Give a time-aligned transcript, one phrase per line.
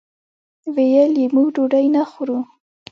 [0.75, 2.39] ویل یې موږ ډوډۍ نه خورو.